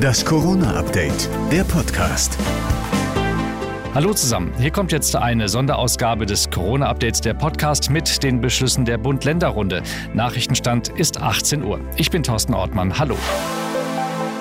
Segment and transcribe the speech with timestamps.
[0.00, 2.38] Das Corona-Update, der Podcast.
[3.94, 8.98] Hallo zusammen, hier kommt jetzt eine Sonderausgabe des Corona-Updates der Podcast mit den Beschlüssen der
[8.98, 9.82] Bund-Länder-Runde.
[10.14, 11.80] Nachrichtenstand ist 18 Uhr.
[11.96, 12.98] Ich bin Thorsten Ortmann.
[12.98, 13.16] Hallo.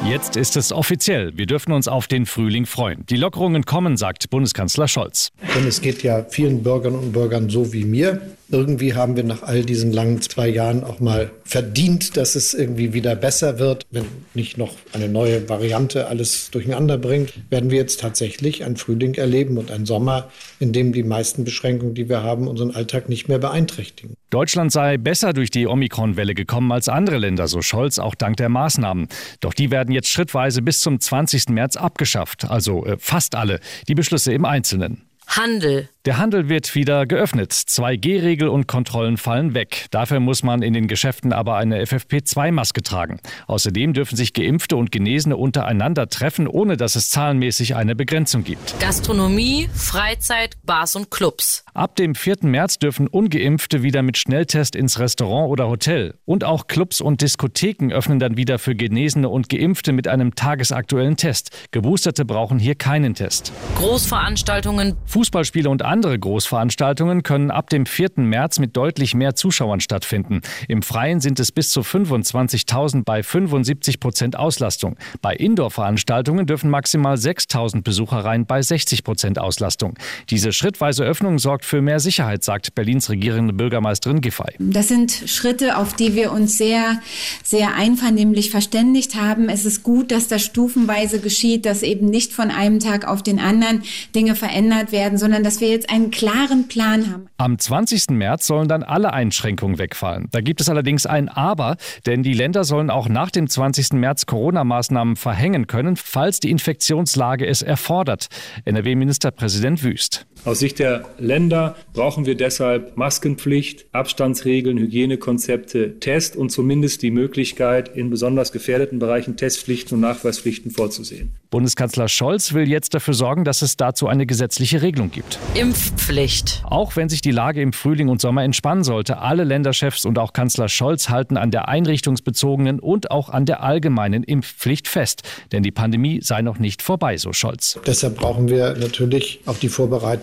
[0.04, 1.38] Jetzt ist es offiziell.
[1.38, 3.06] Wir dürfen uns auf den Frühling freuen.
[3.08, 5.30] Die Lockerungen kommen, sagt Bundeskanzler Scholz.
[5.56, 8.20] Denn es geht ja vielen Bürgerinnen und Bürgern so wie mir.
[8.50, 12.94] Irgendwie haben wir nach all diesen langen zwei Jahren auch mal verdient, dass es irgendwie
[12.94, 13.86] wieder besser wird.
[13.92, 19.14] Wenn nicht noch eine neue Variante alles durcheinander bringt, werden wir jetzt tatsächlich einen Frühling
[19.14, 20.30] erleben und einen Sommer,
[20.60, 24.16] in dem die meisten Beschränkungen, die wir haben, unseren Alltag nicht mehr beeinträchtigen.
[24.32, 28.50] Deutschland sei besser durch die Omikron-Welle gekommen als andere Länder, so Scholz, auch dank der
[28.50, 29.08] Maßnahmen.
[29.40, 31.50] Doch die werden jetzt schrittweise bis zum 20.
[31.50, 33.60] März abgeschafft, also äh, fast alle.
[33.88, 35.11] Die Beschlüsse im Einzelnen.
[35.38, 35.88] Handel.
[36.06, 37.54] Der Handel wird wieder geöffnet.
[37.54, 39.86] 2G-Regel und Kontrollen fallen weg.
[39.92, 43.20] Dafür muss man in den Geschäften aber eine FFP2-Maske tragen.
[43.46, 48.80] Außerdem dürfen sich Geimpfte und Genesene untereinander treffen, ohne dass es zahlenmäßig eine Begrenzung gibt.
[48.80, 51.64] Gastronomie, Freizeit, Bars und Clubs.
[51.76, 52.38] Ab dem 4.
[52.42, 56.16] März dürfen Ungeimpfte wieder mit Schnelltest ins Restaurant oder Hotel.
[56.26, 61.16] Und auch Clubs und Diskotheken öffnen dann wieder für Genesene und Geimpfte mit einem tagesaktuellen
[61.16, 61.52] Test.
[61.70, 63.54] Geboosterte brauchen hier keinen Test.
[63.76, 68.14] Großveranstaltungen, Fußballspiele und andere Großveranstaltungen können ab dem 4.
[68.16, 70.42] März mit deutlich mehr Zuschauern stattfinden.
[70.68, 74.98] Im Freien sind es bis zu 25.000 bei 75 Prozent Auslastung.
[75.22, 79.94] Bei Indoor-Veranstaltungen dürfen maximal 6.000 Besucher rein bei 60 Prozent Auslastung.
[80.32, 84.56] Diese schrittweise Öffnung sorgt für mehr Sicherheit, sagt Berlins regierende Bürgermeisterin Giffey.
[84.58, 87.00] Das sind Schritte, auf die wir uns sehr,
[87.44, 89.50] sehr einvernehmlich verständigt haben.
[89.50, 93.38] Es ist gut, dass das stufenweise geschieht, dass eben nicht von einem Tag auf den
[93.38, 93.84] anderen
[94.16, 97.28] Dinge verändert werden, sondern dass wir jetzt einen klaren Plan haben.
[97.38, 98.12] Am 20.
[98.12, 100.28] März sollen dann alle Einschränkungen wegfallen.
[100.32, 103.94] Da gibt es allerdings ein Aber, denn die Länder sollen auch nach dem 20.
[103.94, 108.28] März Corona-Maßnahmen verhängen können, falls die Infektionslage es erfordert.
[108.66, 110.28] NRW-Ministerpräsident Wüst.
[110.44, 117.96] Aus Sicht der Länder brauchen wir deshalb Maskenpflicht, Abstandsregeln, Hygienekonzepte, Test und zumindest die Möglichkeit,
[117.96, 121.32] in besonders gefährdeten Bereichen Testpflichten und Nachweispflichten vorzusehen.
[121.52, 125.38] Bundeskanzler Scholz will jetzt dafür sorgen, dass es dazu eine gesetzliche Regelung gibt.
[125.54, 126.64] Impfpflicht.
[126.66, 130.34] Auch wenn sich die Lage im Frühling und Sommer entspannen sollte, alle Länderchefs und auch
[130.34, 135.24] Kanzler Scholz halten an der einrichtungsbezogenen und auch an der allgemeinen Impfpflicht fest.
[135.52, 137.78] Denn die Pandemie sei noch nicht vorbei, so Scholz.
[137.86, 139.70] Deshalb brauchen wir natürlich auch die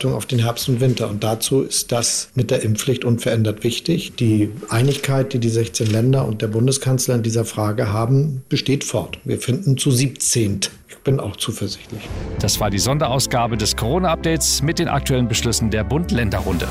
[0.09, 1.09] Vorbereitung auf den Herbst und Winter.
[1.09, 4.15] Und dazu ist das mit der Impfpflicht unverändert wichtig.
[4.17, 9.19] Die Einigkeit, die die 16 Länder und der Bundeskanzler in dieser Frage haben, besteht fort.
[9.25, 10.61] Wir finden zu 17.
[10.89, 12.03] Ich bin auch zuversichtlich.
[12.41, 16.69] Das war die Sonderausgabe des Corona-Updates mit den aktuellen Beschlüssen der Bund-Länder-Runde.